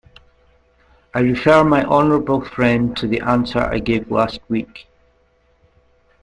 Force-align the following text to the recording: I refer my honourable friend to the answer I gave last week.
I 1.13 1.19
refer 1.19 1.63
my 1.63 1.85
honourable 1.85 2.43
friend 2.43 2.97
to 2.97 3.05
the 3.07 3.19
answer 3.19 3.59
I 3.59 3.77
gave 3.77 4.09
last 4.09 4.39
week. 4.49 4.87